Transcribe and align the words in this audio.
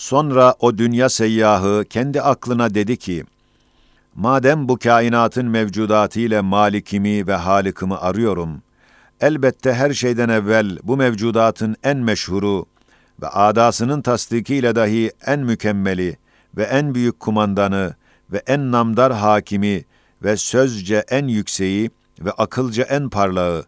Sonra 0.00 0.54
o 0.60 0.78
dünya 0.78 1.08
seyyahı 1.08 1.84
kendi 1.90 2.22
aklına 2.22 2.74
dedi 2.74 2.96
ki, 2.96 3.24
Madem 4.14 4.68
bu 4.68 4.78
kainatın 4.78 5.46
mevcudatı 5.46 6.20
ile 6.20 6.40
malikimi 6.40 7.26
ve 7.26 7.34
halikimi 7.34 7.94
arıyorum, 7.94 8.62
elbette 9.20 9.74
her 9.74 9.92
şeyden 9.92 10.28
evvel 10.28 10.78
bu 10.82 10.96
mevcudatın 10.96 11.76
en 11.82 11.96
meşhuru 11.96 12.66
ve 13.22 13.28
adasının 13.28 14.02
tasdikiyle 14.02 14.74
dahi 14.74 15.10
en 15.26 15.40
mükemmeli 15.40 16.16
ve 16.56 16.62
en 16.62 16.94
büyük 16.94 17.20
kumandanı 17.20 17.94
ve 18.32 18.42
en 18.46 18.72
namdar 18.72 19.12
hakimi 19.12 19.84
ve 20.22 20.36
sözce 20.36 21.04
en 21.10 21.26
yükseği 21.26 21.90
ve 22.20 22.30
akılca 22.30 22.84
en 22.84 23.08
parlağı 23.08 23.64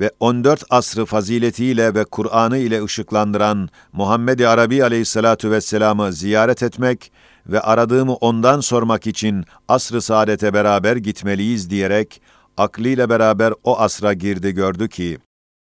ve 0.00 0.10
14 0.20 0.64
asrı 0.70 1.04
faziletiyle 1.04 1.94
ve 1.94 2.04
Kur'an'ı 2.04 2.58
ile 2.58 2.84
ışıklandıran 2.84 3.68
Muhammed-i 3.92 4.48
Arabi 4.48 4.84
aleyhissalatu 4.84 5.50
vesselam'ı 5.50 6.12
ziyaret 6.12 6.62
etmek 6.62 7.12
ve 7.46 7.60
aradığımı 7.60 8.14
ondan 8.14 8.60
sormak 8.60 9.06
için 9.06 9.44
asr-ı 9.68 10.02
saadete 10.02 10.54
beraber 10.54 10.96
gitmeliyiz 10.96 11.70
diyerek 11.70 12.22
aklıyla 12.56 13.10
beraber 13.10 13.52
o 13.64 13.78
asra 13.78 14.12
girdi 14.12 14.54
gördü 14.54 14.88
ki, 14.88 15.18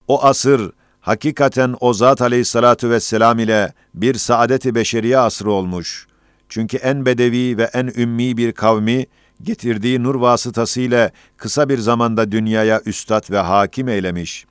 o 0.09 0.25
asır 0.25 0.73
hakikaten 1.00 1.77
o 1.80 1.92
zat 1.92 2.20
aleyhissalatu 2.23 2.91
vesselam 2.91 3.39
ile 3.39 3.73
bir 3.95 4.14
saadet-i 4.14 4.75
beşeriye 4.75 5.19
asrı 5.19 5.50
olmuş. 5.50 6.06
Çünkü 6.48 6.77
en 6.77 7.06
bedevi 7.06 7.59
ve 7.59 7.70
en 7.73 7.92
ümmi 7.97 8.37
bir 8.37 8.52
kavmi, 8.52 9.06
getirdiği 9.42 10.02
nur 10.02 10.14
vasıtasıyla 10.14 11.10
kısa 11.36 11.68
bir 11.68 11.78
zamanda 11.78 12.32
dünyaya 12.32 12.82
üstad 12.86 13.30
ve 13.30 13.38
hakim 13.38 13.88
eylemiş. 13.88 14.46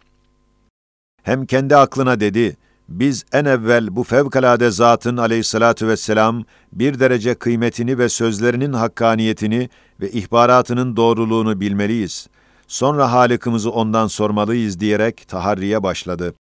Hem 1.23 1.45
kendi 1.45 1.75
aklına 1.75 2.19
dedi, 2.19 2.57
biz 2.89 3.25
en 3.33 3.45
evvel 3.45 3.95
bu 3.95 4.03
fevkalade 4.03 4.71
zatın 4.71 5.17
aleyhissalatu 5.17 5.87
vesselam 5.87 6.43
bir 6.73 6.99
derece 6.99 7.35
kıymetini 7.35 7.97
ve 7.97 8.09
sözlerinin 8.09 8.73
hakkaniyetini 8.73 9.69
ve 10.01 10.11
ihbaratının 10.11 10.95
doğruluğunu 10.95 11.59
bilmeliyiz. 11.59 12.27
Sonra 12.67 13.11
Halık'ımızı 13.11 13.71
ondan 13.71 14.07
sormalıyız 14.07 14.79
diyerek 14.79 15.27
taharriye 15.27 15.83
başladı. 15.83 16.33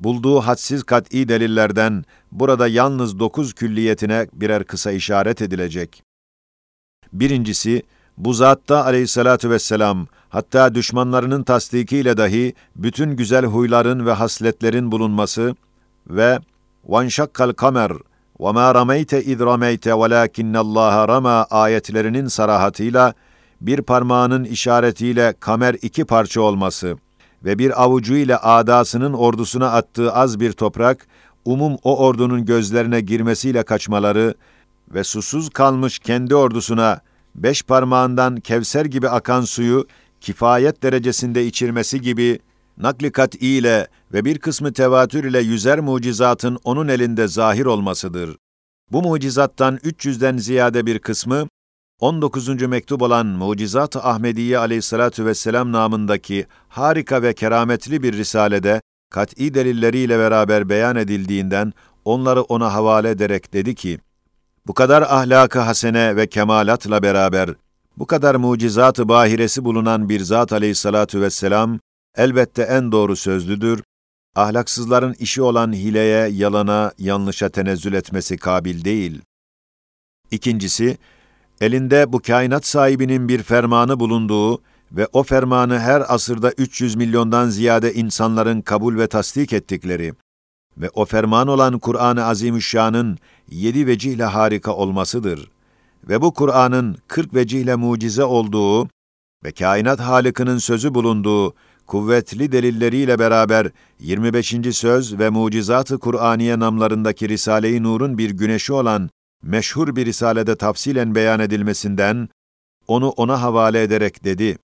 Bulduğu 0.00 0.40
hadsiz 0.40 0.82
kat'i 0.82 1.28
delillerden 1.28 2.04
burada 2.32 2.68
yalnız 2.68 3.18
dokuz 3.18 3.54
külliyetine 3.54 4.26
birer 4.32 4.64
kısa 4.64 4.92
işaret 4.92 5.42
edilecek. 5.42 6.07
Birincisi, 7.12 7.82
bu 8.18 8.34
zatta 8.34 8.84
aleyhissalatu 8.84 9.50
vesselam, 9.50 10.06
hatta 10.28 10.74
düşmanlarının 10.74 11.42
tasdikiyle 11.42 12.16
dahi 12.16 12.54
bütün 12.76 13.16
güzel 13.16 13.44
huyların 13.44 14.06
ve 14.06 14.12
hasletlerin 14.12 14.92
bulunması 14.92 15.54
ve 16.06 16.38
vanşakkal 16.84 17.52
kamer 17.52 17.92
ve 18.40 18.52
ma 18.52 18.74
rameyte 18.74 19.24
iz 19.24 19.40
rameyte 19.40 19.94
velakinnallaha 19.94 21.08
rama 21.08 21.46
ayetlerinin 21.50 22.26
sarahatıyla 22.26 23.14
bir 23.60 23.82
parmağının 23.82 24.44
işaretiyle 24.44 25.34
kamer 25.40 25.76
iki 25.82 26.04
parça 26.04 26.40
olması 26.40 26.96
ve 27.44 27.58
bir 27.58 27.82
avucu 27.82 28.16
ile 28.16 28.36
adasının 28.36 29.12
ordusuna 29.12 29.70
attığı 29.70 30.12
az 30.12 30.40
bir 30.40 30.52
toprak, 30.52 31.06
umum 31.44 31.76
o 31.82 31.98
ordunun 31.98 32.44
gözlerine 32.44 33.00
girmesiyle 33.00 33.62
kaçmaları 33.62 34.34
ve 34.94 35.04
susuz 35.04 35.50
kalmış 35.50 35.98
kendi 35.98 36.34
ordusuna 36.34 37.00
beş 37.34 37.62
parmağından 37.62 38.36
kevser 38.36 38.84
gibi 38.84 39.08
akan 39.08 39.40
suyu 39.40 39.86
kifayet 40.20 40.82
derecesinde 40.82 41.46
içirmesi 41.46 42.00
gibi 42.00 42.38
nakli 42.78 43.12
ile 43.40 43.88
ve 44.12 44.24
bir 44.24 44.38
kısmı 44.38 44.72
tevatür 44.72 45.24
ile 45.24 45.38
yüzer 45.38 45.80
mucizatın 45.80 46.58
onun 46.64 46.88
elinde 46.88 47.28
zahir 47.28 47.66
olmasıdır. 47.66 48.36
Bu 48.92 49.02
mucizattan 49.02 49.76
300'den 49.76 50.36
ziyade 50.36 50.86
bir 50.86 50.98
kısmı 50.98 51.48
19. 52.00 52.62
mektup 52.62 53.02
olan 53.02 53.26
Mucizat-ı 53.26 54.02
Ahmediye 54.02 54.58
aleyhissalatu 54.58 55.24
vesselam 55.24 55.72
namındaki 55.72 56.46
harika 56.68 57.22
ve 57.22 57.34
kerametli 57.34 58.02
bir 58.02 58.12
risalede 58.12 58.80
kat'i 59.10 59.54
delilleriyle 59.54 60.18
beraber 60.18 60.68
beyan 60.68 60.96
edildiğinden 60.96 61.72
onları 62.04 62.42
ona 62.42 62.74
havale 62.74 63.10
ederek 63.10 63.52
dedi 63.52 63.74
ki, 63.74 63.98
bu 64.66 64.74
kadar 64.74 65.02
ahlakı 65.02 65.58
hasene 65.58 66.16
ve 66.16 66.26
kemalatla 66.26 67.02
beraber, 67.02 67.50
bu 67.96 68.06
kadar 68.06 68.34
mucizat-ı 68.34 69.08
bahiresi 69.08 69.64
bulunan 69.64 70.08
bir 70.08 70.20
zat 70.20 70.52
aleyhissalatu 70.52 71.20
vesselam, 71.20 71.78
elbette 72.16 72.62
en 72.62 72.92
doğru 72.92 73.16
sözlüdür, 73.16 73.82
ahlaksızların 74.36 75.14
işi 75.18 75.42
olan 75.42 75.72
hileye, 75.72 76.28
yalana, 76.28 76.92
yanlışa 76.98 77.48
tenezzül 77.48 77.92
etmesi 77.92 78.36
kabil 78.36 78.84
değil. 78.84 79.20
İkincisi, 80.30 80.98
elinde 81.60 82.12
bu 82.12 82.20
kainat 82.20 82.66
sahibinin 82.66 83.28
bir 83.28 83.42
fermanı 83.42 84.00
bulunduğu 84.00 84.62
ve 84.92 85.06
o 85.12 85.22
fermanı 85.22 85.78
her 85.78 86.14
asırda 86.14 86.52
300 86.52 86.96
milyondan 86.96 87.48
ziyade 87.48 87.94
insanların 87.94 88.60
kabul 88.60 88.98
ve 88.98 89.06
tasdik 89.06 89.52
ettikleri 89.52 90.12
ve 90.78 90.90
o 90.94 91.04
ferman 91.04 91.48
olan 91.48 91.78
Kur'an-ı 91.78 92.24
Azimüşşan'ın 92.24 93.18
yedi 93.50 93.86
vecihle 93.86 94.24
harika 94.24 94.72
olmasıdır. 94.74 95.50
Ve 96.08 96.20
bu 96.20 96.34
Kur'an'ın 96.34 96.96
kırk 97.08 97.34
vecihle 97.34 97.74
mucize 97.74 98.24
olduğu 98.24 98.88
ve 99.44 99.52
kainat 99.58 100.00
halikinin 100.00 100.58
sözü 100.58 100.94
bulunduğu 100.94 101.54
kuvvetli 101.86 102.52
delilleriyle 102.52 103.18
beraber 103.18 103.70
25. 104.00 104.54
söz 104.72 105.18
ve 105.18 105.30
mucizat-ı 105.30 105.98
Kur'aniye 105.98 106.58
namlarındaki 106.58 107.28
Risale-i 107.28 107.82
Nur'un 107.82 108.18
bir 108.18 108.30
güneşi 108.30 108.72
olan 108.72 109.10
meşhur 109.42 109.96
bir 109.96 110.06
risalede 110.06 110.56
tafsilen 110.56 111.14
beyan 111.14 111.40
edilmesinden, 111.40 112.28
onu 112.88 113.08
ona 113.08 113.42
havale 113.42 113.82
ederek 113.82 114.24
dedi, 114.24 114.58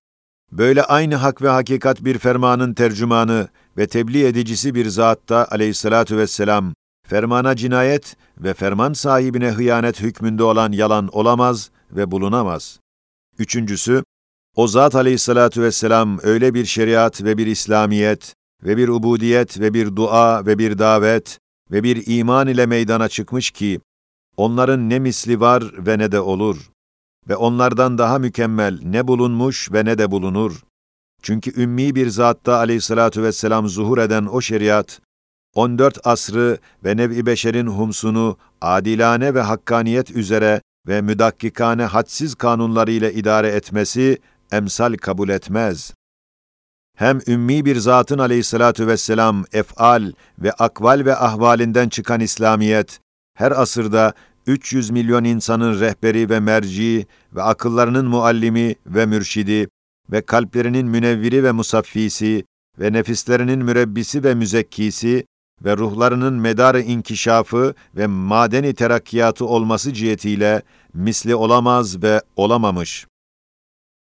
Böyle 0.51 0.83
aynı 0.83 1.15
hak 1.15 1.41
ve 1.41 1.49
hakikat 1.49 2.05
bir 2.05 2.17
fermanın 2.17 2.73
tercümanı 2.73 3.47
ve 3.77 3.87
tebliğ 3.87 4.25
edicisi 4.25 4.75
bir 4.75 4.85
zatta 4.85 5.47
aleyhissalatu 5.51 6.17
vesselam, 6.17 6.73
fermana 7.07 7.55
cinayet 7.55 8.15
ve 8.37 8.53
ferman 8.53 8.93
sahibine 8.93 9.51
hıyanet 9.51 10.01
hükmünde 10.01 10.43
olan 10.43 10.71
yalan 10.71 11.07
olamaz 11.11 11.71
ve 11.91 12.11
bulunamaz. 12.11 12.79
Üçüncüsü, 13.39 14.03
o 14.55 14.67
zat 14.67 14.95
aleyhissalatu 14.95 15.61
vesselam 15.61 16.19
öyle 16.23 16.53
bir 16.53 16.65
şeriat 16.65 17.23
ve 17.23 17.37
bir 17.37 17.47
İslamiyet 17.47 18.33
ve 18.63 18.77
bir 18.77 18.87
ubudiyet 18.87 19.59
ve 19.59 19.73
bir 19.73 19.95
dua 19.95 20.45
ve 20.45 20.57
bir 20.57 20.77
davet 20.77 21.39
ve 21.71 21.83
bir 21.83 22.03
iman 22.07 22.47
ile 22.47 22.65
meydana 22.65 23.09
çıkmış 23.09 23.51
ki, 23.51 23.79
onların 24.37 24.89
ne 24.89 24.99
misli 24.99 25.39
var 25.39 25.63
ve 25.77 25.97
ne 25.97 26.11
de 26.11 26.19
olur 26.19 26.71
ve 27.29 27.35
onlardan 27.35 27.97
daha 27.97 28.19
mükemmel 28.19 28.79
ne 28.83 29.07
bulunmuş 29.07 29.71
ve 29.73 29.85
ne 29.85 29.97
de 29.97 30.11
bulunur. 30.11 30.63
Çünkü 31.21 31.61
ümmi 31.61 31.95
bir 31.95 32.09
zatta 32.09 32.57
aleyhissalatu 32.57 33.23
vesselam 33.23 33.67
zuhur 33.67 33.97
eden 33.97 34.25
o 34.25 34.41
şeriat, 34.41 35.01
14 35.55 35.99
asrı 36.03 36.57
ve 36.85 36.97
nev-i 36.97 37.25
beşerin 37.25 37.67
humsunu 37.67 38.37
adilane 38.61 39.33
ve 39.33 39.41
hakkaniyet 39.41 40.11
üzere 40.11 40.61
ve 40.87 41.01
müdakkikane 41.01 41.83
hadsiz 41.83 42.35
kanunlarıyla 42.35 43.09
idare 43.09 43.47
etmesi 43.47 44.17
emsal 44.51 44.97
kabul 44.97 45.29
etmez. 45.29 45.93
Hem 46.97 47.19
ümmi 47.27 47.65
bir 47.65 47.75
zatın 47.75 48.17
aleyhissalatu 48.17 48.87
vesselam 48.87 49.45
efal 49.53 50.11
ve 50.39 50.51
akval 50.51 51.05
ve 51.05 51.15
ahvalinden 51.15 51.89
çıkan 51.89 52.19
İslamiyet, 52.19 52.99
her 53.37 53.51
asırda 53.51 54.13
300 54.47 54.89
milyon 54.89 55.23
insanın 55.23 55.79
rehberi 55.79 56.29
ve 56.29 56.39
merci 56.39 57.05
ve 57.35 57.43
akıllarının 57.43 58.05
muallimi 58.05 58.75
ve 58.85 59.05
mürşidi 59.05 59.67
ve 60.11 60.21
kalplerinin 60.21 60.87
münevviri 60.87 61.43
ve 61.43 61.51
musaffisi 61.51 62.45
ve 62.79 62.93
nefislerinin 62.93 63.65
mürebbisi 63.65 64.23
ve 64.23 64.35
müzekkisi 64.35 65.25
ve 65.63 65.77
ruhlarının 65.77 66.33
medarı 66.33 66.81
inkişafı 66.81 67.73
ve 67.95 68.07
madeni 68.07 68.73
terakkiyatı 68.73 69.45
olması 69.45 69.93
cihetiyle 69.93 70.61
misli 70.93 71.35
olamaz 71.35 72.03
ve 72.03 72.21
olamamış. 72.35 73.07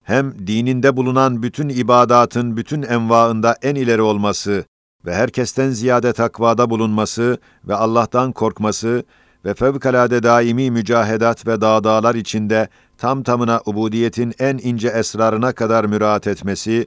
Hem 0.05 0.47
dininde 0.47 0.97
bulunan 0.97 1.43
bütün 1.43 1.69
ibadatın 1.69 2.56
bütün 2.56 2.83
envaında 2.83 3.56
en 3.62 3.75
ileri 3.75 4.03
olması 4.03 4.65
ve 5.06 5.15
herkesten 5.15 5.71
ziyade 5.71 6.12
takvada 6.12 6.71
bulunması 6.71 7.39
ve 7.65 7.75
Allah'tan 7.75 8.33
korkması 8.33 9.05
ve 9.45 9.55
fevkalade 9.55 10.23
daimi 10.23 10.71
mücahedat 10.71 11.47
ve 11.47 11.61
dağdağlar 11.61 12.15
içinde 12.15 12.69
tam 12.99 13.23
tamına 13.23 13.61
ubudiyetin 13.67 14.35
en 14.39 14.59
ince 14.62 14.89
esrarına 14.89 15.53
kadar 15.53 15.85
müraat 15.85 16.27
etmesi 16.27 16.87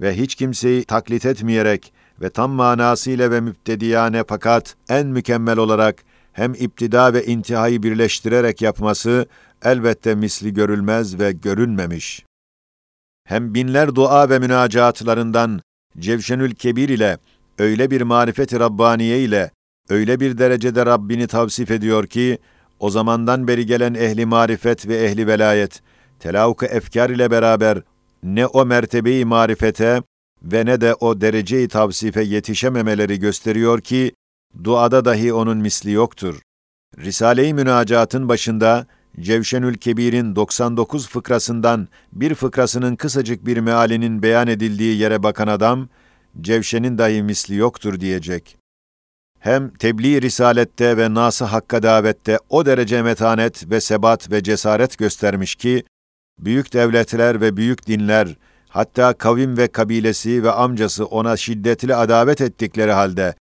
ve 0.00 0.16
hiç 0.16 0.34
kimseyi 0.34 0.84
taklit 0.84 1.26
etmeyerek 1.26 1.92
ve 2.20 2.30
tam 2.30 2.50
manasıyla 2.50 3.30
ve 3.30 3.40
müptediyane 3.40 4.24
fakat 4.28 4.76
en 4.88 5.06
mükemmel 5.06 5.58
olarak 5.58 6.04
hem 6.32 6.54
iptida 6.54 7.14
ve 7.14 7.26
intihayı 7.26 7.82
birleştirerek 7.82 8.62
yapması 8.62 9.26
elbette 9.64 10.14
misli 10.14 10.54
görülmez 10.54 11.18
ve 11.18 11.32
görünmemiş. 11.32 12.24
Hem 13.24 13.54
binler 13.54 13.94
dua 13.94 14.30
ve 14.30 14.38
münacatlarından 14.38 15.60
Cevşenül 15.98 16.54
Kebir 16.54 16.88
ile 16.88 17.18
öyle 17.58 17.90
bir 17.90 18.00
marifet-i 18.00 18.60
Rabbaniye 18.60 19.20
ile 19.20 19.50
öyle 19.88 20.20
bir 20.20 20.38
derecede 20.38 20.86
Rabbini 20.86 21.26
tavsif 21.26 21.70
ediyor 21.70 22.06
ki, 22.06 22.38
o 22.80 22.90
zamandan 22.90 23.48
beri 23.48 23.66
gelen 23.66 23.94
ehli 23.94 24.26
marifet 24.26 24.88
ve 24.88 25.04
ehli 25.04 25.26
velayet, 25.26 25.82
telavuk 26.20 26.62
efkar 26.62 27.10
ile 27.10 27.30
beraber 27.30 27.82
ne 28.22 28.46
o 28.46 28.66
mertebeyi 28.66 29.24
marifete 29.24 30.02
ve 30.44 30.66
ne 30.66 30.80
de 30.80 30.94
o 30.94 31.20
dereceyi 31.20 31.68
tavsife 31.68 32.22
yetişememeleri 32.22 33.18
gösteriyor 33.18 33.80
ki, 33.80 34.12
duada 34.64 35.04
dahi 35.04 35.32
onun 35.32 35.58
misli 35.58 35.90
yoktur. 35.90 36.40
Risale-i 36.98 37.54
Münacat'ın 37.54 38.28
başında, 38.28 38.86
Cevşenül 39.20 39.74
Kebir'in 39.74 40.36
99 40.36 41.08
fıkrasından 41.08 41.88
bir 42.12 42.34
fıkrasının 42.34 42.96
kısacık 42.96 43.46
bir 43.46 43.58
mealinin 43.58 44.22
beyan 44.22 44.48
edildiği 44.48 44.98
yere 44.98 45.22
bakan 45.22 45.48
adam, 45.48 45.88
Cevşen'in 46.40 46.98
dahi 46.98 47.22
misli 47.22 47.54
yoktur 47.54 48.00
diyecek. 48.00 48.56
Hem 49.40 49.70
tebliğ 49.70 50.22
risalette 50.22 50.96
ve 50.96 51.14
nas 51.14 51.40
hakka 51.40 51.82
davette 51.82 52.38
o 52.48 52.66
derece 52.66 53.02
metanet 53.02 53.70
ve 53.70 53.80
sebat 53.80 54.30
ve 54.30 54.42
cesaret 54.42 54.98
göstermiş 54.98 55.54
ki, 55.54 55.84
büyük 56.38 56.72
devletler 56.72 57.40
ve 57.40 57.56
büyük 57.56 57.86
dinler, 57.86 58.36
hatta 58.74 59.12
kavim 59.12 59.56
ve 59.56 59.68
kabilesi 59.68 60.42
ve 60.42 60.50
amcası 60.50 61.06
ona 61.06 61.36
şiddetli 61.36 61.94
adavet 61.94 62.40
ettikleri 62.40 62.92
halde, 62.92 63.34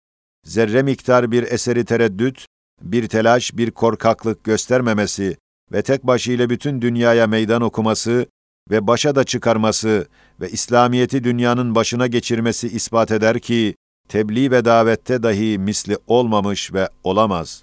zerre 0.44 0.82
miktar 0.82 1.31
bir 1.31 1.43
eseri 1.43 1.85
tereddüt, 1.85 2.47
bir 2.82 3.09
telaş, 3.09 3.56
bir 3.56 3.71
korkaklık 3.71 4.44
göstermemesi 4.44 5.37
ve 5.73 5.82
tek 5.82 6.06
başıyla 6.06 6.50
bütün 6.50 6.82
dünyaya 6.82 7.27
meydan 7.27 7.62
okuması 7.62 8.27
ve 8.71 8.87
başa 8.87 9.15
da 9.15 9.25
çıkarması 9.25 10.06
ve 10.41 10.50
İslamiyeti 10.50 11.25
dünyanın 11.25 11.75
başına 11.75 12.06
geçirmesi 12.06 12.69
ispat 12.69 13.11
eder 13.11 13.38
ki, 13.38 13.75
tebliğ 14.09 14.50
ve 14.50 14.65
davette 14.65 15.23
dahi 15.23 15.59
misli 15.59 15.99
olmamış 16.06 16.73
ve 16.75 16.88
olamaz. 17.05 17.62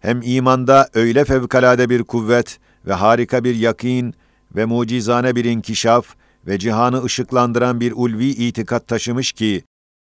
Hem 0.00 0.20
imanda 0.24 0.88
öyle 0.94 1.24
fevkalade 1.24 1.90
bir 1.90 2.04
kuvvet 2.04 2.58
ve 2.86 2.92
harika 2.92 3.44
bir 3.44 3.54
yakin 3.54 4.14
ve 4.56 4.64
mucizane 4.64 5.36
bir 5.36 5.44
inkişaf 5.44 6.20
ve 6.46 6.58
cihanı 6.58 7.04
ışıklandıran 7.04 7.80
bir 7.80 7.92
ulvi 7.96 8.26
itikat 8.26 8.88
taşımış 8.88 9.32
ki, 9.32 9.62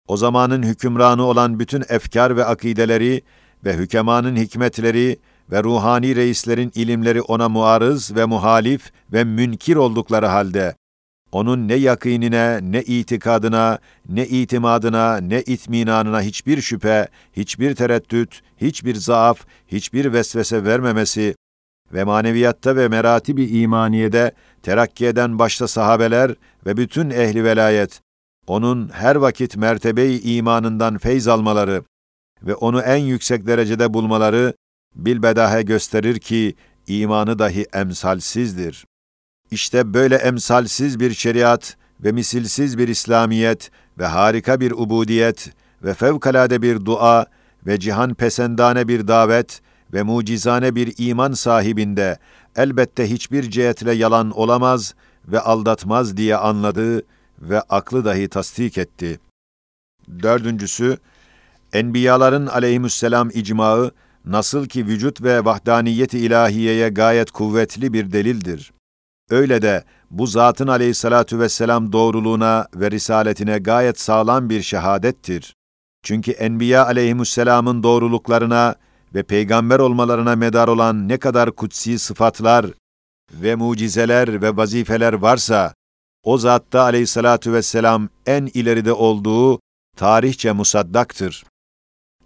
o 0.09 0.17
zamanın 0.17 0.63
hükümranı 0.63 1.25
olan 1.25 1.61
bütün 1.61 1.85
efkar 1.89 2.37
ve 2.37 2.45
akideleri 2.45 3.23
ve 3.65 3.77
hükemanın 3.77 4.37
hikmetleri 4.37 5.19
ve 5.53 5.63
ruhani 5.63 6.17
reislerin 6.17 6.73
ilimleri 6.75 7.23
ona 7.23 7.49
muarız 7.49 8.17
ve 8.17 8.25
muhalif 8.25 8.93
ve 9.13 9.25
münkir 9.25 9.77
oldukları 9.77 10.27
halde, 10.27 10.75
onun 11.33 11.69
ne 11.69 11.75
yakinine, 11.75 12.59
ne 12.63 12.83
itikadına, 12.83 13.79
ne 14.09 14.27
itimadına, 14.27 15.17
ne 15.17 15.43
itminanına 15.43 16.23
hiçbir 16.23 16.61
şüphe, 16.63 17.09
hiçbir 17.37 17.75
tereddüt, 17.75 18.41
hiçbir 18.61 18.95
zaaf, 18.95 19.41
hiçbir 19.69 20.13
vesvese 20.13 20.65
vermemesi 20.65 21.35
ve 21.93 22.05
maneviyatta 22.05 22.77
ve 22.77 22.89
meratibi 22.89 23.47
imaniyede 23.47 24.33
terakki 24.63 25.07
eden 25.07 25.39
başta 25.39 25.69
sahabeler 25.69 26.35
ve 26.67 26.77
bütün 26.77 27.11
ehli 27.11 27.45
velayet, 27.45 28.01
onun 28.47 28.89
her 28.89 29.17
vakit 29.17 29.57
mertebe-i 29.57 30.37
imanından 30.37 30.99
feyz 30.99 31.29
almaları 31.29 31.83
ve 32.43 32.55
onu 32.55 32.81
en 32.81 32.97
yüksek 32.97 33.47
derecede 33.47 33.95
bulmaları, 33.95 34.55
bilbedahe 34.95 35.63
gösterir 35.63 36.19
ki, 36.19 36.55
imanı 36.87 37.39
dahi 37.39 37.67
emsalsizdir. 37.73 38.87
İşte 39.51 39.95
böyle 39.95 40.17
emsalsiz 40.17 41.01
bir 41.01 41.15
şeriat 41.15 41.77
ve 42.01 42.13
misilsiz 42.13 42.79
bir 42.79 42.89
İslamiyet 42.89 43.71
ve 43.99 44.07
harika 44.07 44.61
bir 44.61 44.71
ubudiyet 44.71 45.51
ve 45.85 45.95
fevkalade 45.95 46.63
bir 46.63 46.85
dua 46.85 47.27
ve 47.67 47.81
cihan 47.81 48.15
pesendane 48.15 48.89
bir 48.89 49.09
davet 49.09 49.61
ve 49.93 50.03
mucizane 50.03 50.75
bir 50.75 50.95
iman 50.99 51.33
sahibinde 51.33 52.19
elbette 52.57 53.11
hiçbir 53.11 53.51
cihetle 53.51 53.93
yalan 53.93 54.31
olamaz 54.31 54.95
ve 55.29 55.41
aldatmaz 55.41 56.17
diye 56.17 56.37
anladı 56.37 57.03
ve 57.41 57.61
aklı 57.61 58.05
dahi 58.05 58.29
tasdik 58.29 58.79
etti. 58.79 59.21
Dördüncüsü, 60.23 60.99
Enbiyaların 61.73 62.47
aleyhisselam 62.47 63.31
icmağı, 63.35 63.91
nasıl 64.25 64.67
ki 64.67 64.87
vücut 64.87 65.23
ve 65.23 65.45
vahdaniyet-i 65.45 66.19
ilahiyeye 66.19 66.89
gayet 66.89 67.31
kuvvetli 67.31 67.93
bir 67.93 68.13
delildir. 68.13 68.73
Öyle 69.31 69.63
de 69.63 69.85
bu 70.11 70.27
zatın 70.27 70.67
aleyhissalatu 70.67 71.39
vesselam 71.39 71.93
doğruluğuna 71.93 72.67
ve 72.75 72.91
risaletine 72.91 73.59
gayet 73.59 74.01
sağlam 74.01 74.51
bir 74.51 74.63
şehadettir. 74.63 75.57
Çünkü 76.03 76.31
Enbiya 76.31 76.87
aleyhisselamın 76.87 77.83
doğruluklarına 77.83 78.75
ve 79.15 79.23
peygamber 79.23 79.79
olmalarına 79.79 80.37
medar 80.37 80.69
olan 80.69 81.09
ne 81.09 81.19
kadar 81.19 81.53
kutsi 81.53 81.99
sıfatlar 81.99 82.67
ve 83.33 83.55
mucizeler 83.55 84.43
ve 84.43 84.57
vazifeler 84.57 85.13
varsa, 85.13 85.75
o 86.25 86.39
zatta 86.39 86.83
aleyhissalatu 86.83 87.53
vesselam 87.53 88.09
en 88.27 88.51
ileride 88.55 88.93
olduğu 88.93 89.61
tarihçe 89.97 90.53
musaddaktır. 90.53 91.45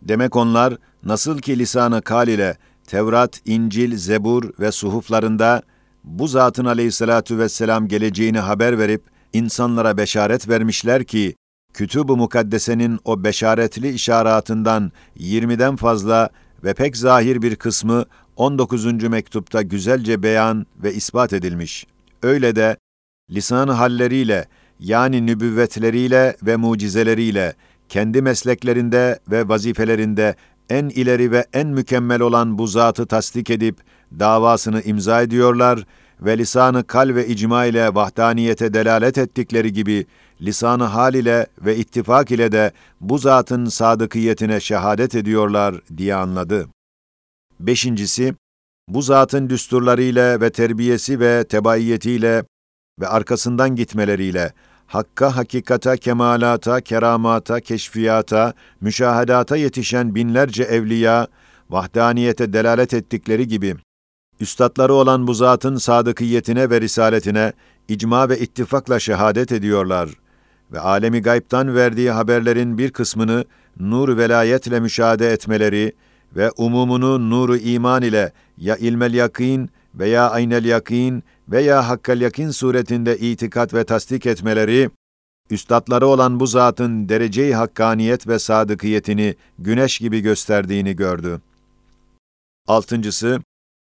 Demek 0.03 0.37
onlar 0.37 0.77
nasıl 1.05 1.39
ki 1.39 1.59
lisanı 1.59 2.03
kal 2.03 2.29
ile 2.29 2.57
Tevrat, 2.87 3.41
İncil, 3.45 3.97
Zebur 3.97 4.51
ve 4.61 4.73
suhuflarında 4.73 5.63
bu 6.05 6.29
zatın 6.29 6.65
aleyhissalatu 6.65 7.39
vesselam 7.39 7.89
geleceğini 7.89 8.39
haber 8.39 8.79
verip 8.79 9.03
insanlara 9.33 9.97
beşaret 9.97 10.49
vermişler 10.49 11.05
ki, 11.05 11.35
Kütüb-ü 11.75 12.13
Mukaddese'nin 12.13 13.01
o 13.05 13.25
beşaretli 13.25 13.93
işaratından 13.93 14.93
20'den 15.17 15.77
fazla 15.77 16.31
ve 16.65 16.75
pek 16.75 16.97
zahir 16.97 17.43
bir 17.43 17.57
kısmı 17.57 18.05
19. 18.37 18.85
mektupta 19.03 19.63
güzelce 19.63 20.23
beyan 20.23 20.67
ve 20.77 20.95
ispat 20.95 21.33
edilmiş. 21.33 21.87
Öyle 22.23 22.57
de 22.57 22.77
lisan 23.31 23.69
halleriyle 23.69 24.47
yani 24.81 25.27
nübüvvetleriyle 25.27 26.37
ve 26.43 26.57
mucizeleriyle 26.57 27.55
kendi 27.89 28.23
mesleklerinde 28.23 29.19
ve 29.31 29.49
vazifelerinde 29.49 30.35
en 30.71 30.89
ileri 30.89 31.31
ve 31.31 31.47
en 31.53 31.69
mükemmel 31.69 32.21
olan 32.21 32.59
bu 32.59 32.67
zatı 32.67 33.07
tasdik 33.07 33.51
edip 33.51 33.77
davasını 34.19 34.83
imza 34.83 35.23
ediyorlar 35.23 35.87
ve 36.25 36.39
lisanı 36.39 36.87
kal 36.87 37.15
ve 37.15 37.27
icma 37.27 37.65
ile 37.65 37.95
vahdaniyete 37.95 38.75
delalet 38.75 39.19
ettikleri 39.19 39.73
gibi 39.73 40.07
lisanı 40.41 40.85
hal 40.85 41.15
ile 41.15 41.47
ve 41.61 41.77
ittifak 41.77 42.31
ile 42.31 42.53
de 42.53 42.73
bu 43.01 43.19
zatın 43.19 43.65
sadıkiyetine 43.65 44.61
şehadet 44.61 45.15
ediyorlar 45.15 45.75
diye 45.97 46.15
anladı. 46.15 46.69
Beşincisi, 47.61 48.35
bu 48.89 49.03
zatın 49.03 49.51
düsturlarıyla 49.51 50.41
ve 50.41 50.51
terbiyesi 50.51 51.21
ve 51.21 51.45
tebaiyetiyle 51.45 52.45
ve 53.01 53.09
arkasından 53.09 53.77
gitmeleriyle 53.77 54.53
hakka, 54.87 55.37
hakikata, 55.37 55.97
kemalata, 55.97 56.81
keramata, 56.81 57.61
keşfiyata, 57.61 58.53
müşahedata 58.81 59.57
yetişen 59.57 60.15
binlerce 60.15 60.63
evliya, 60.63 61.27
vahdaniyete 61.71 62.53
delalet 62.53 62.95
ettikleri 62.95 63.49
gibi, 63.49 63.77
üstadları 64.41 64.95
olan 64.95 65.27
bu 65.27 65.35
zatın 65.35 65.77
sadıkiyetine 65.77 66.71
ve 66.71 66.81
risaletine, 66.81 67.53
icma 67.89 68.29
ve 68.29 68.39
ittifakla 68.39 68.99
şehadet 68.99 69.53
ediyorlar 69.53 70.11
ve 70.73 70.81
alemi 70.81 71.23
gaybtan 71.23 71.75
verdiği 71.75 72.11
haberlerin 72.11 72.79
bir 72.79 72.91
kısmını 72.91 73.45
nur 73.81 74.17
velayetle 74.17 74.81
müşahede 74.81 75.33
etmeleri 75.33 75.93
ve 76.37 76.51
umumunu 76.57 77.31
nuru 77.31 77.57
iman 77.57 78.03
ile 78.03 78.33
ya 78.59 78.77
ilmel 78.77 79.15
yakin 79.15 79.71
veya 79.95 80.31
aynel 80.31 80.65
yakin 80.65 81.23
veya 81.49 81.89
hakkal 81.89 82.21
yakin 82.21 82.51
suretinde 82.51 83.19
itikat 83.19 83.75
ve 83.75 83.85
tasdik 83.85 84.27
etmeleri, 84.27 84.91
üstadları 85.51 86.07
olan 86.07 86.41
bu 86.41 86.47
zatın 86.47 87.09
dereceyi 87.09 87.55
hakkaniyet 87.55 88.29
ve 88.29 88.39
sadıkiyetini 88.39 89.35
güneş 89.59 89.99
gibi 89.99 90.21
gösterdiğini 90.21 90.97
gördü. 90.97 91.41
Altıncısı, 92.69 93.41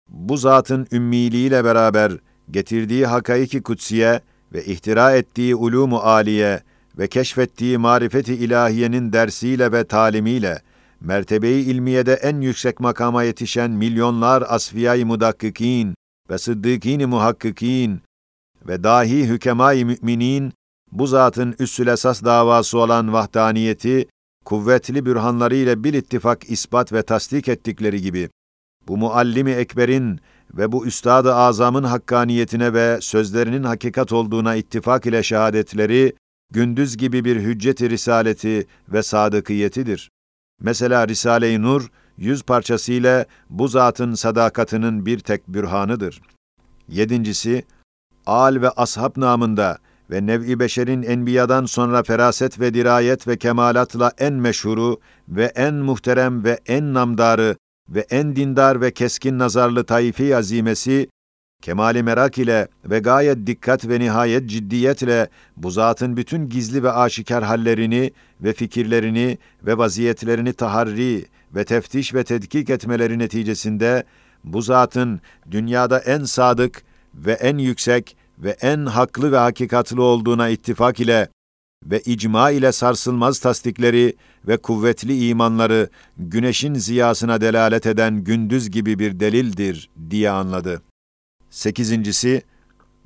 bu 0.09 0.37
zatın 0.37 0.87
ümmiliğiyle 0.91 1.63
beraber 1.63 2.11
getirdiği 2.51 3.05
hakaiki 3.05 3.61
kutsiye 3.61 4.21
ve 4.53 4.65
ihtira 4.65 5.15
ettiği 5.15 5.55
ulumu 5.55 5.97
aliye 5.97 6.61
ve 6.97 7.07
keşfettiği 7.07 7.77
marifeti 7.77 8.33
ilahiyenin 8.33 9.13
dersiyle 9.13 9.71
ve 9.71 9.83
talimiyle, 9.83 10.61
mertebeyi 11.01 11.65
ilmiyede 11.65 12.13
en 12.13 12.41
yüksek 12.41 12.79
makama 12.79 13.23
yetişen 13.23 13.71
milyonlar 13.71 14.43
asfiyay 14.47 15.03
mudakkikin 15.03 15.95
ve 16.29 16.37
sıddıkîn-i 16.37 17.05
muhakkikin 17.05 18.01
ve 18.67 18.83
dahi 18.83 19.23
hükemâ-i 19.23 19.85
müminin 19.85 20.53
bu 20.91 21.07
zatın 21.07 21.55
üssül 21.59 21.87
esas 21.87 22.23
davası 22.23 22.77
olan 22.77 23.13
vahdaniyeti 23.13 24.07
kuvvetli 24.45 25.05
bürhanlarıyla 25.05 25.83
bir 25.83 25.93
ittifak 25.93 26.49
ispat 26.49 26.93
ve 26.93 27.01
tasdik 27.01 27.47
ettikleri 27.47 28.01
gibi 28.01 28.29
bu 28.87 28.97
muallimi 28.97 29.51
ekberin 29.51 30.19
ve 30.53 30.71
bu 30.71 30.85
üstad-ı 30.85 31.35
azamın 31.35 31.83
hakkaniyetine 31.83 32.73
ve 32.73 32.97
sözlerinin 33.01 33.63
hakikat 33.63 34.11
olduğuna 34.11 34.55
ittifak 34.55 35.05
ile 35.05 35.23
şehadetleri 35.23 36.13
gündüz 36.51 36.97
gibi 36.97 37.25
bir 37.25 37.35
hüccet-i 37.35 37.89
risaleti 37.89 38.67
ve 38.89 39.03
sadıkiyetidir. 39.03 40.11
Mesela 40.61 41.07
Risale-i 41.07 41.61
Nur, 41.61 41.91
yüz 42.17 42.43
parçasıyla 42.43 43.25
bu 43.49 43.67
zatın 43.67 44.13
sadakatinin 44.13 45.05
bir 45.05 45.19
tek 45.19 45.47
bürhanıdır. 45.47 46.21
Yedincisi, 46.89 47.63
al 48.25 48.61
ve 48.61 48.69
ashab 48.69 49.11
namında 49.17 49.77
ve 50.11 50.25
nev'i 50.25 50.59
beşerin 50.59 51.03
enbiyadan 51.03 51.65
sonra 51.65 52.03
feraset 52.03 52.59
ve 52.59 52.73
dirayet 52.73 53.27
ve 53.27 53.37
kemalatla 53.37 54.11
en 54.17 54.33
meşhuru 54.33 54.99
ve 55.29 55.45
en 55.45 55.73
muhterem 55.73 56.43
ve 56.43 56.59
en 56.67 56.93
namdarı 56.93 57.55
ve 57.89 58.05
en 58.09 58.35
dindar 58.35 58.81
ve 58.81 58.91
keskin 58.91 59.39
nazarlı 59.39 59.83
taifi 59.83 60.35
azimesi, 60.35 61.07
kemali 61.61 62.03
merak 62.03 62.37
ile 62.37 62.67
ve 62.85 62.99
gayet 62.99 63.47
dikkat 63.47 63.87
ve 63.87 63.99
nihayet 63.99 64.49
ciddiyetle 64.49 65.29
bu 65.57 65.71
zatın 65.71 66.17
bütün 66.17 66.49
gizli 66.49 66.83
ve 66.83 66.91
aşikar 66.91 67.43
hallerini 67.43 68.11
ve 68.41 68.53
fikirlerini 68.53 69.37
ve 69.63 69.77
vaziyetlerini 69.77 70.53
taharri 70.53 71.25
ve 71.55 71.63
teftiş 71.63 72.13
ve 72.13 72.23
tetkik 72.23 72.69
etmeleri 72.69 73.19
neticesinde 73.19 74.03
bu 74.43 74.61
zatın 74.61 75.21
dünyada 75.51 75.99
en 75.99 76.23
sadık 76.23 76.83
ve 77.13 77.31
en 77.31 77.57
yüksek 77.57 78.17
ve 78.39 78.49
en 78.61 78.85
haklı 78.85 79.31
ve 79.31 79.37
hakikatlı 79.37 80.03
olduğuna 80.03 80.49
ittifak 80.49 80.99
ile 80.99 81.27
ve 81.85 81.99
icma 81.99 82.51
ile 82.51 82.71
sarsılmaz 82.71 83.39
tasdikleri 83.39 84.15
ve 84.47 84.57
kuvvetli 84.57 85.27
imanları 85.27 85.89
güneşin 86.17 86.73
ziyasına 86.73 87.41
delalet 87.41 87.85
eden 87.85 88.23
gündüz 88.23 88.71
gibi 88.71 88.99
bir 88.99 89.19
delildir 89.19 89.89
diye 90.09 90.29
anladı. 90.29 90.81
Sekizincisi, 91.49 92.41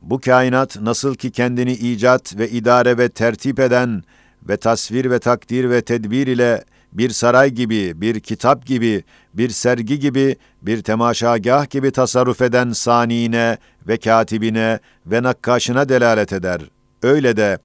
bu 0.01 0.19
kainat 0.19 0.81
nasıl 0.81 1.15
ki 1.15 1.31
kendini 1.31 1.73
icat 1.73 2.37
ve 2.37 2.49
idare 2.49 2.97
ve 2.97 3.09
tertip 3.09 3.59
eden 3.59 4.03
ve 4.49 4.57
tasvir 4.57 5.11
ve 5.11 5.19
takdir 5.19 5.69
ve 5.69 5.81
tedbir 5.81 6.27
ile 6.27 6.63
bir 6.93 7.09
saray 7.09 7.49
gibi, 7.49 8.01
bir 8.01 8.19
kitap 8.19 8.65
gibi, 8.65 9.03
bir 9.33 9.49
sergi 9.49 9.99
gibi, 9.99 10.35
bir 10.61 10.81
temaşagah 10.81 11.69
gibi 11.69 11.91
tasarruf 11.91 12.41
eden 12.41 12.71
sanine 12.71 13.57
ve 13.87 13.97
katibine 13.97 14.79
ve 15.05 15.23
nakkaşına 15.23 15.89
delalet 15.89 16.33
eder. 16.33 16.61
Öyle 17.03 17.37
de 17.37 17.57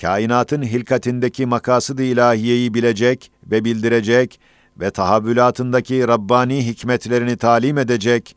kainatın 0.00 0.62
hilkatindeki 0.62 1.46
makasıd-ı 1.46 2.02
ilahiyeyi 2.02 2.74
bilecek 2.74 3.30
ve 3.46 3.64
bildirecek 3.64 4.40
ve 4.80 4.90
tahavvülatındaki 4.90 6.08
Rabbani 6.08 6.66
hikmetlerini 6.66 7.36
talim 7.36 7.78
edecek 7.78 8.36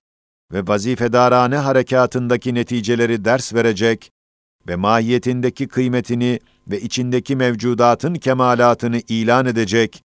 ve 0.53 0.67
vazifedarane 0.67 1.55
harekatındaki 1.55 2.53
neticeleri 2.53 3.25
ders 3.25 3.53
verecek 3.53 4.11
ve 4.67 4.75
mahiyetindeki 4.75 5.67
kıymetini 5.67 6.39
ve 6.67 6.81
içindeki 6.81 7.35
mevcudatın 7.35 8.15
kemalatını 8.15 9.01
ilan 9.07 9.45
edecek 9.45 10.03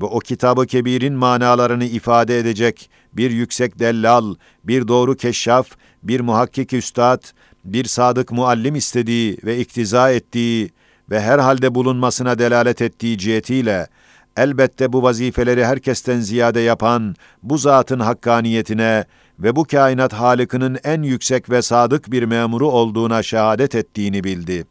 ve 0.00 0.04
o 0.04 0.18
kitabı 0.18 0.66
kebirin 0.66 1.14
manalarını 1.14 1.84
ifade 1.84 2.38
edecek 2.38 2.90
bir 3.12 3.30
yüksek 3.30 3.78
dellal, 3.78 4.34
bir 4.64 4.88
doğru 4.88 5.16
keşşaf, 5.16 5.66
bir 6.02 6.20
muhakkik 6.20 6.72
üstad, 6.72 7.22
bir 7.64 7.84
sadık 7.84 8.32
muallim 8.32 8.74
istediği 8.74 9.38
ve 9.44 9.58
iktiza 9.58 10.10
ettiği 10.10 10.70
ve 11.12 11.20
her 11.20 11.38
halde 11.38 11.74
bulunmasına 11.74 12.38
delalet 12.38 12.82
ettiği 12.82 13.18
cihetiyle, 13.18 13.88
elbette 14.36 14.92
bu 14.92 15.02
vazifeleri 15.02 15.64
herkesten 15.64 16.20
ziyade 16.20 16.60
yapan 16.60 17.14
bu 17.42 17.58
zatın 17.58 18.00
hakkaniyetine 18.00 19.04
ve 19.38 19.56
bu 19.56 19.64
kainat 19.64 20.12
Halık'ının 20.12 20.78
en 20.84 21.02
yüksek 21.02 21.50
ve 21.50 21.62
sadık 21.62 22.12
bir 22.12 22.22
memuru 22.22 22.70
olduğuna 22.70 23.22
şehadet 23.22 23.74
ettiğini 23.74 24.24
bildi. 24.24 24.66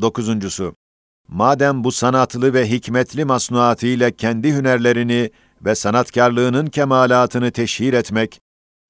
Dokuzuncusu, 0.00 0.74
madem 1.28 1.84
bu 1.84 1.92
sanatlı 1.92 2.54
ve 2.54 2.70
hikmetli 2.70 3.24
masnuatıyla 3.24 4.10
kendi 4.10 4.52
hünerlerini 4.52 5.30
ve 5.64 5.74
sanatkarlığının 5.74 6.66
kemalatını 6.66 7.50
teşhir 7.50 7.92
etmek 7.92 8.40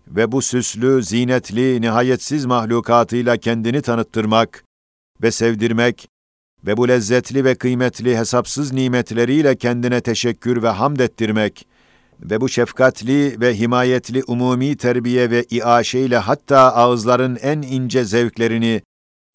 ve 0.09 0.33
bu 0.33 0.43
süslü, 0.43 1.03
zinetli, 1.03 1.81
nihayetsiz 1.81 2.45
mahlukatıyla 2.45 3.37
kendini 3.37 3.83
tanıttırmak 3.83 4.65
ve 5.23 5.31
sevdirmek 5.31 6.12
ve 6.67 6.77
bu 6.77 6.89
lezzetli 6.89 7.45
ve 7.45 7.55
kıymetli 7.55 8.19
hesapsız 8.19 8.73
nimetleriyle 8.73 9.57
kendine 9.57 10.01
teşekkür 10.01 10.63
ve 10.63 10.69
hamd 10.69 11.01
ettirmek 11.01 11.67
ve 12.21 12.41
bu 12.41 12.49
şefkatli 12.49 13.41
ve 13.41 13.59
himayetli 13.59 14.23
umumi 14.27 14.77
terbiye 14.77 15.31
ve 15.31 15.45
iaşeyle 15.51 16.19
hatta 16.19 16.59
ağızların 16.59 17.39
en 17.43 17.63
ince 17.63 18.05
zevklerini 18.05 18.83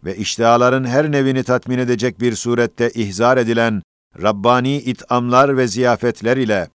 ve 0.06 0.16
iştihaların 0.16 0.86
her 0.86 1.12
nevini 1.12 1.44
tatmin 1.44 1.78
edecek 1.78 2.22
bir 2.22 2.36
surette 2.36 2.90
ihzar 2.90 3.38
edilen 3.38 3.82
Rabbani 4.22 4.76
it'amlar 4.78 5.58
ve 5.58 5.68
ziyafetler 5.68 6.38
ile 6.38 6.68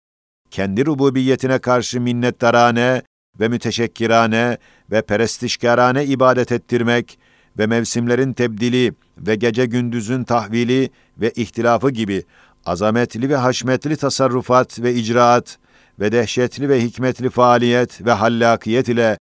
kendi 0.50 0.86
rububiyetine 0.86 1.58
karşı 1.58 2.00
minnettarane 2.00 3.02
ve 3.40 3.48
müteşekkirane 3.48 4.58
ve 4.90 5.02
perestişkarane 5.02 6.04
ibadet 6.04 6.52
ettirmek 6.52 7.18
ve 7.60 7.66
mevsimlerin 7.66 8.32
tebdili 8.32 8.92
ve 9.18 9.34
gece 9.34 9.66
gündüzün 9.66 10.24
tahvili 10.24 10.90
ve 11.18 11.30
ihtilafı 11.30 11.90
gibi 11.90 12.24
azametli 12.66 13.28
ve 13.28 13.36
haşmetli 13.36 13.96
tasarrufat 13.96 14.80
ve 14.80 14.94
icraat 14.94 15.58
ve 16.00 16.12
dehşetli 16.12 16.68
ve 16.68 16.82
hikmetli 16.82 17.30
faaliyet 17.30 18.06
ve 18.06 18.12
hallakiyet 18.12 18.88
ile 18.88 19.18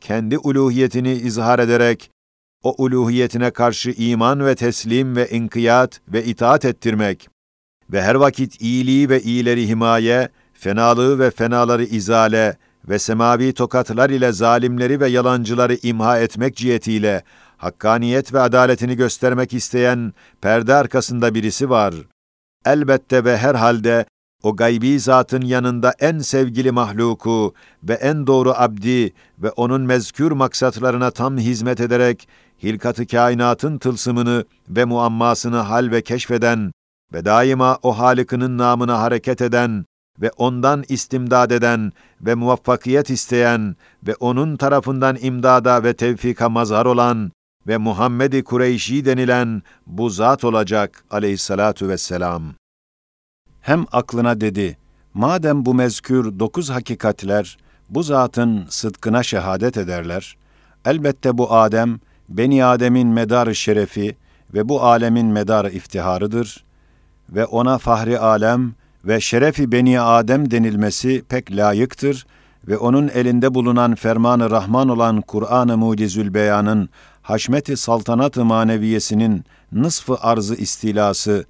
kendi 0.00 0.38
uluhiyetini 0.38 1.12
izhar 1.12 1.58
ederek 1.58 2.10
o 2.62 2.74
uluhiyetine 2.78 3.50
karşı 3.50 3.90
iman 3.90 4.46
ve 4.46 4.54
teslim 4.54 5.16
ve 5.16 5.28
inkiyat 5.28 6.00
ve 6.08 6.24
itaat 6.24 6.64
ettirmek 6.64 7.28
ve 7.92 8.02
her 8.02 8.14
vakit 8.14 8.60
iyiliği 8.60 9.08
ve 9.08 9.22
iyileri 9.22 9.68
himaye, 9.68 10.28
fenalığı 10.52 11.18
ve 11.18 11.30
fenaları 11.30 11.84
izale 11.84 12.56
ve 12.88 12.98
semavi 12.98 13.52
tokatlar 13.52 14.10
ile 14.10 14.32
zalimleri 14.32 15.00
ve 15.00 15.08
yalancıları 15.08 15.78
imha 15.82 16.18
etmek 16.18 16.56
cihetiyle 16.56 17.22
hakkaniyet 17.58 18.34
ve 18.34 18.40
adaletini 18.40 18.96
göstermek 18.96 19.54
isteyen 19.54 20.12
perde 20.40 20.74
arkasında 20.74 21.34
birisi 21.34 21.70
var. 21.70 21.94
Elbette 22.66 23.24
ve 23.24 23.38
herhalde 23.38 24.06
o 24.42 24.56
gaybi 24.56 25.00
zatın 25.00 25.42
yanında 25.42 25.94
en 25.98 26.18
sevgili 26.18 26.70
mahluku 26.70 27.54
ve 27.82 27.92
en 27.94 28.26
doğru 28.26 28.52
abdi 28.56 29.12
ve 29.38 29.50
onun 29.50 29.82
mezkür 29.82 30.32
maksatlarına 30.32 31.10
tam 31.10 31.38
hizmet 31.38 31.80
ederek 31.80 32.28
hilkatı 32.62 33.06
kainatın 33.06 33.78
tılsımını 33.78 34.44
ve 34.68 34.84
muammasını 34.84 35.56
hal 35.56 35.90
ve 35.90 36.02
keşfeden 36.02 36.72
ve 37.12 37.24
daima 37.24 37.78
o 37.82 37.98
Halık'ının 37.98 38.58
namına 38.58 39.00
hareket 39.00 39.42
eden 39.42 39.84
ve 40.20 40.30
ondan 40.36 40.84
istimdad 40.88 41.50
eden 41.50 41.92
ve 42.20 42.34
muvaffakiyet 42.34 43.10
isteyen 43.10 43.76
ve 44.06 44.14
onun 44.14 44.56
tarafından 44.56 45.16
imdada 45.20 45.84
ve 45.84 45.92
tevfika 45.92 46.48
mazhar 46.48 46.86
olan 46.86 47.32
ve 47.68 47.76
Muhammed-i 47.76 48.44
Kureyşi 48.44 49.04
denilen 49.04 49.62
bu 49.86 50.10
zat 50.10 50.44
olacak 50.44 51.04
aleyhissalatu 51.10 51.88
vesselam. 51.88 52.42
Hem 53.60 53.86
aklına 53.92 54.40
dedi, 54.40 54.78
madem 55.14 55.66
bu 55.66 55.74
mezkür 55.74 56.38
dokuz 56.38 56.70
hakikatler 56.70 57.58
bu 57.90 58.02
zatın 58.02 58.66
sıdkına 58.68 59.22
şehadet 59.22 59.76
ederler, 59.76 60.36
elbette 60.84 61.38
bu 61.38 61.52
Adem, 61.54 62.00
Beni 62.28 62.64
Adem'in 62.64 63.08
medarı 63.08 63.54
şerefi 63.54 64.16
ve 64.54 64.68
bu 64.68 64.82
alemin 64.82 65.26
medarı 65.26 65.70
iftiharıdır 65.70 66.64
ve 67.30 67.44
ona 67.44 67.78
fahri 67.78 68.18
alem 68.18 68.74
ve 69.04 69.20
şerefi 69.20 69.72
Beni 69.72 70.00
Adem 70.00 70.50
denilmesi 70.50 71.22
pek 71.28 71.56
layıktır 71.56 72.26
ve 72.68 72.78
onun 72.78 73.08
elinde 73.08 73.54
bulunan 73.54 73.94
fermanı 73.94 74.50
Rahman 74.50 74.88
olan 74.88 75.20
Kur'an-ı 75.20 75.76
Mucizül 75.76 76.34
Beyan'ın 76.34 76.88
haşmeti 77.28 77.76
saltanat-ı 77.76 78.44
maneviyesinin 78.44 79.44
nısfı 79.72 80.16
arzı 80.20 80.54
istilası 80.54 81.44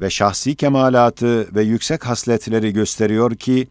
ve 0.00 0.10
şahsi 0.10 0.54
kemalatı 0.54 1.54
ve 1.54 1.62
yüksek 1.62 2.06
hasletleri 2.06 2.72
gösteriyor 2.72 3.34
ki, 3.34 3.68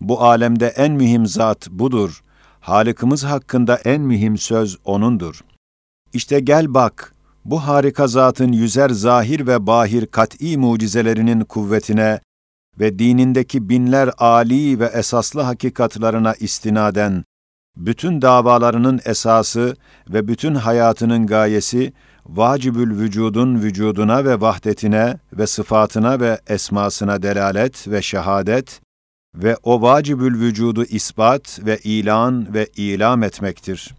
bu 0.00 0.22
alemde 0.22 0.66
en 0.66 0.92
mühim 0.92 1.26
zat 1.26 1.68
budur. 1.70 2.22
Halıkımız 2.60 3.24
hakkında 3.24 3.76
en 3.76 4.00
mühim 4.00 4.38
söz 4.38 4.78
O'nundur. 4.84 5.40
İşte 6.12 6.40
gel 6.40 6.74
bak, 6.74 7.14
bu 7.44 7.66
harika 7.66 8.06
zatın 8.06 8.52
yüzer 8.52 8.90
zahir 8.90 9.46
ve 9.46 9.66
bahir 9.66 10.06
kat'i 10.06 10.58
mucizelerinin 10.58 11.40
kuvvetine 11.40 12.20
ve 12.80 12.98
dinindeki 12.98 13.68
binler 13.68 14.10
âli 14.18 14.80
ve 14.80 14.86
esaslı 14.86 15.40
hakikatlarına 15.40 16.34
istinaden, 16.34 17.24
bütün 17.76 18.22
davalarının 18.22 19.00
esası 19.04 19.76
ve 20.08 20.28
bütün 20.28 20.54
hayatının 20.54 21.26
gayesi, 21.26 21.92
vacibül 22.26 22.98
vücudun 22.98 23.62
vücuduna 23.62 24.24
ve 24.24 24.40
vahdetine 24.40 25.18
ve 25.32 25.46
sıfatına 25.46 26.20
ve 26.20 26.40
esmasına 26.46 27.22
delalet 27.22 27.88
ve 27.88 28.02
şehadet 28.02 28.80
ve 29.34 29.56
o 29.62 29.82
vacibül 29.82 30.40
vücudu 30.40 30.84
ispat 30.84 31.58
ve 31.66 31.78
ilan 31.78 32.54
ve 32.54 32.66
ilam 32.76 33.22
etmektir. 33.22 33.94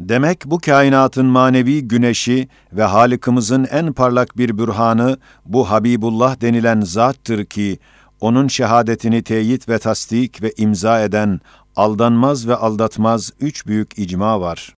Demek 0.00 0.44
bu 0.46 0.58
kainatın 0.58 1.26
manevi 1.26 1.88
güneşi 1.88 2.48
ve 2.72 2.82
Halık'ımızın 2.82 3.66
en 3.70 3.92
parlak 3.92 4.38
bir 4.38 4.58
bürhanı 4.58 5.18
bu 5.44 5.70
Habibullah 5.70 6.40
denilen 6.40 6.80
zattır 6.80 7.44
ki, 7.44 7.78
onun 8.20 8.48
şehadetini 8.48 9.22
teyit 9.22 9.68
ve 9.68 9.78
tasdik 9.78 10.42
ve 10.42 10.52
imza 10.56 11.00
eden 11.00 11.40
aldanmaz 11.80 12.48
ve 12.48 12.56
aldatmaz 12.56 13.32
üç 13.40 13.66
büyük 13.66 13.98
icma 13.98 14.40
var. 14.40 14.74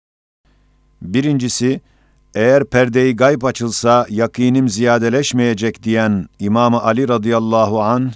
Birincisi, 1.03 1.81
eğer 2.35 2.65
perdeyi 2.65 3.17
gayb 3.17 3.43
açılsa 3.43 4.07
yakinim 4.11 4.69
ziyadeleşmeyecek 4.69 5.83
diyen 5.83 6.29
İmam 6.39 6.75
Ali 6.75 7.09
radıyallahu 7.09 7.83
an 7.83 8.13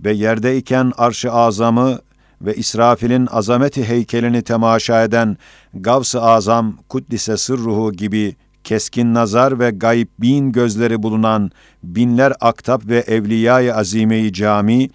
ve 0.00 0.12
yerdeyken 0.12 0.92
arş-ı 0.96 1.32
azamı 1.32 1.98
ve 2.42 2.54
İsrafil'in 2.54 3.26
azameti 3.26 3.88
heykelini 3.88 4.42
temaşa 4.42 5.04
eden 5.04 5.36
Gavs-ı 5.74 6.22
Azam 6.22 6.76
Kuddise 6.88 7.36
Sırruhu 7.36 7.92
gibi 7.92 8.36
keskin 8.64 9.14
nazar 9.14 9.58
ve 9.58 9.70
gayb 9.70 10.08
bin 10.18 10.52
gözleri 10.52 11.02
bulunan 11.02 11.50
binler 11.82 12.32
aktap 12.40 12.86
ve 12.86 12.98
evliyayı 12.98 13.74
azime 13.74 14.32
cami 14.32 14.88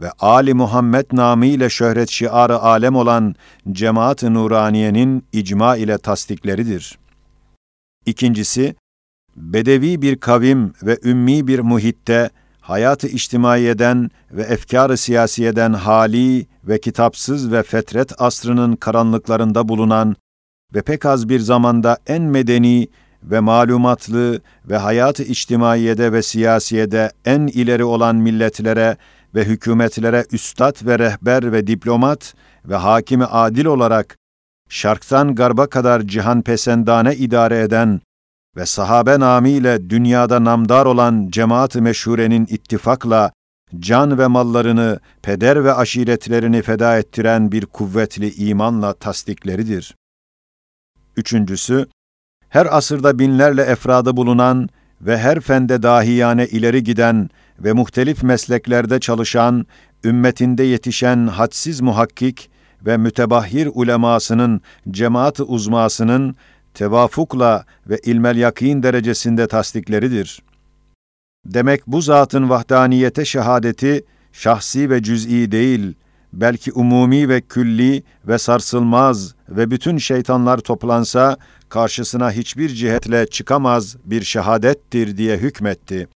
ve 0.00 0.10
Ali 0.18 0.54
Muhammed 0.54 1.04
namı 1.12 1.46
ile 1.46 1.70
şöhret 1.70 2.10
şiarı 2.10 2.58
alem 2.58 2.96
olan 2.96 3.34
Cemaat-ı 3.72 4.34
Nuraniye'nin 4.34 5.24
icma 5.32 5.76
ile 5.76 5.98
tasdikleridir. 5.98 6.98
İkincisi, 8.06 8.74
bedevi 9.36 10.02
bir 10.02 10.16
kavim 10.16 10.72
ve 10.82 10.98
ümmi 11.04 11.46
bir 11.46 11.58
muhitte 11.58 12.30
hayatı 12.60 13.06
içtimaiyeden 13.06 14.10
ve 14.32 14.42
efkar-ı 14.42 14.96
siyasiyeden 14.96 15.72
hali 15.72 16.46
ve 16.64 16.80
kitapsız 16.80 17.52
ve 17.52 17.62
fetret 17.62 18.22
asrının 18.22 18.76
karanlıklarında 18.76 19.68
bulunan 19.68 20.16
ve 20.74 20.82
pek 20.82 21.06
az 21.06 21.28
bir 21.28 21.40
zamanda 21.40 21.98
en 22.06 22.22
medeni 22.22 22.88
ve 23.22 23.40
malumatlı 23.40 24.40
ve 24.64 24.76
hayat-ı 24.76 25.22
içtimaiyede 25.22 26.12
ve 26.12 26.22
siyasiyede 26.22 27.10
en 27.24 27.46
ileri 27.46 27.84
olan 27.84 28.16
milletlere 28.16 28.96
ve 29.34 29.44
hükümetlere 29.44 30.24
üstad 30.32 30.86
ve 30.86 30.98
rehber 30.98 31.52
ve 31.52 31.66
diplomat 31.66 32.34
ve 32.64 32.76
hakimi 32.76 33.24
adil 33.24 33.64
olarak 33.64 34.16
şarktan 34.68 35.34
garba 35.34 35.66
kadar 35.66 36.02
cihan 36.02 36.42
pesendane 36.42 37.16
idare 37.16 37.60
eden 37.60 38.00
ve 38.56 38.66
sahabe 38.66 39.20
namiyle 39.20 39.90
dünyada 39.90 40.44
namdar 40.44 40.86
olan 40.86 41.28
cemaat-ı 41.30 41.82
meşhurenin 41.82 42.46
ittifakla 42.50 43.32
can 43.78 44.18
ve 44.18 44.26
mallarını, 44.26 45.00
peder 45.22 45.64
ve 45.64 45.74
aşiretlerini 45.74 46.62
feda 46.62 46.98
ettiren 46.98 47.52
bir 47.52 47.66
kuvvetli 47.66 48.34
imanla 48.34 48.92
tasdikleridir. 48.92 49.96
Üçüncüsü, 51.16 51.86
her 52.48 52.76
asırda 52.76 53.18
binlerle 53.18 53.62
efradı 53.62 54.16
bulunan 54.16 54.68
ve 55.00 55.18
her 55.18 55.40
fende 55.40 55.82
dahiyane 55.82 56.46
ileri 56.46 56.84
giden 56.84 57.30
ve 57.60 57.72
muhtelif 57.72 58.22
mesleklerde 58.22 59.00
çalışan, 59.00 59.66
ümmetinde 60.04 60.62
yetişen 60.62 61.26
hadsiz 61.26 61.80
muhakkik 61.80 62.50
ve 62.86 62.96
mütebahhir 62.96 63.68
ulemasının, 63.74 64.60
cemaat-ı 64.90 65.44
uzmasının 65.44 66.36
tevafukla 66.74 67.64
ve 67.86 67.98
ilmel 68.04 68.36
yakin 68.36 68.82
derecesinde 68.82 69.46
tasdikleridir. 69.46 70.42
Demek 71.46 71.86
bu 71.86 72.02
zatın 72.02 72.50
vahdaniyete 72.50 73.24
şehadeti 73.24 74.04
şahsi 74.32 74.90
ve 74.90 75.02
cüz'i 75.02 75.52
değil, 75.52 75.94
belki 76.32 76.72
umumi 76.72 77.28
ve 77.28 77.40
külli 77.40 78.02
ve 78.28 78.38
sarsılmaz 78.38 79.34
ve 79.48 79.70
bütün 79.70 79.98
şeytanlar 79.98 80.58
toplansa 80.58 81.36
karşısına 81.68 82.32
hiçbir 82.32 82.68
cihetle 82.68 83.26
çıkamaz 83.26 83.96
bir 84.04 84.22
şehadettir 84.22 85.16
diye 85.16 85.36
hükmetti. 85.36 86.08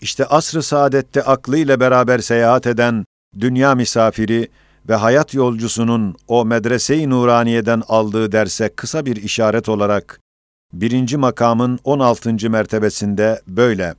İşte 0.00 0.26
asr-ı 0.26 0.62
saadette 0.62 1.22
aklıyla 1.22 1.80
beraber 1.80 2.18
seyahat 2.18 2.66
eden 2.66 3.04
dünya 3.40 3.74
misafiri 3.74 4.48
ve 4.88 4.94
hayat 4.94 5.34
yolcusunun 5.34 6.16
o 6.28 6.44
medrese-i 6.44 7.10
nuraniyeden 7.10 7.82
aldığı 7.88 8.32
derse 8.32 8.68
kısa 8.76 9.06
bir 9.06 9.16
işaret 9.16 9.68
olarak 9.68 10.20
birinci 10.72 11.16
makamın 11.16 11.78
16. 11.84 12.50
mertebesinde 12.50 13.42
böyle 13.46 13.94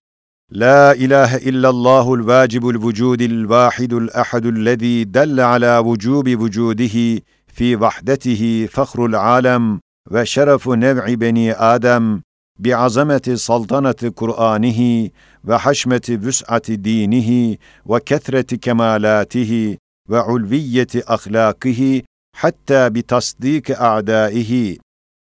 لا 0.53 0.91
إله 0.91 1.35
إلا 1.37 1.69
الله 1.69 2.13
الواجب 2.13 2.69
الوجود 2.69 3.21
الواحد 3.21 3.93
الأحد 3.93 4.45
الذي 4.45 5.03
دل 5.03 5.39
على 5.39 5.77
وجوب 5.77 6.29
وجوده 6.29 7.21
في 7.47 7.75
وحدته 7.75 8.67
فخر 8.71 9.05
العالم 9.05 9.79
وشرف 10.11 10.69
نبع 10.69 11.13
بني 11.13 11.51
آدم 11.51 12.21
بعظمة 12.59 13.33
سلطنة 13.35 14.11
قرآنه 14.15 15.09
وحشمة 15.47 16.19
وسعة 16.23 16.73
دينه 16.73 17.57
وكثرة 17.85 18.55
كمالاته 18.61 19.77
وعلوية 20.09 20.87
أخلاقه 20.95 22.01
حتى 22.35 22.89
بتصديق 22.89 23.81
أعدائه. 23.81 24.77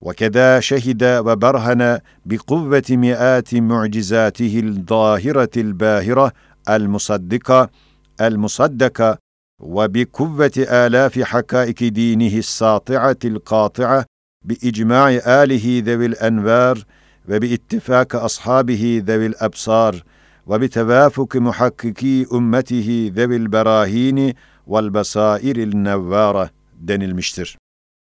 وكذا 0.02 0.60
شهد 0.60 1.04
وبرهن 1.04 2.00
بقوة 2.26 2.88
مئات 2.90 3.54
معجزاته 3.54 4.60
الظاهرة 4.64 5.50
الباهرة 5.56 6.32
المصدقه 6.68 7.70
المصدقه 8.20 9.18
وبقوة 9.60 10.52
آلاف 10.58 11.20
حكائك 11.20 11.84
دينه 11.84 12.38
الساطعة 12.38 13.16
القاطعة 13.24 14.04
بإجماع 14.44 15.08
آله 15.26 15.82
ذوي 15.86 16.06
الأنوار 16.06 16.84
وباتفاق 17.28 18.16
أصحابه 18.16 19.02
ذوي 19.06 19.26
الأبصار 19.26 20.02
وبتوافق 20.46 21.36
محققي 21.36 22.26
أمته 22.32 23.12
ذوي 23.16 23.36
البراهين 23.36 24.32
والبصائر 24.66 25.56
النوارة 25.56 26.50
denilmiştir. 26.88 27.56